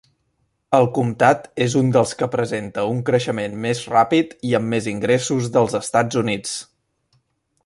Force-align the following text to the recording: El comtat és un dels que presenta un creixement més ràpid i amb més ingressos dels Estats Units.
El 0.77 0.87
comtat 0.97 1.43
és 1.65 1.75
un 1.81 1.91
dels 1.97 2.13
que 2.21 2.29
presenta 2.37 2.87
un 2.93 3.03
creixement 3.11 3.59
més 3.69 3.83
ràpid 3.93 4.35
i 4.53 4.57
amb 4.61 4.75
més 4.75 4.89
ingressos 4.97 5.55
dels 5.59 5.81
Estats 5.85 6.23
Units. 6.27 6.61